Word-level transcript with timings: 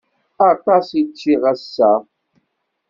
Aṭas 0.51 0.87
i 1.01 1.03
ččiɣ 1.09 1.43
ass-a. 1.51 1.91